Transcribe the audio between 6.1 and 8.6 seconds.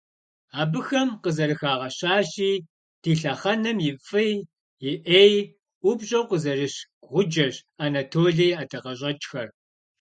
къызэрыщ гъуджэщ Анатолэ и